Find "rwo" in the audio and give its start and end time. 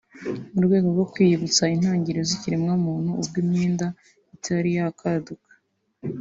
0.93-1.05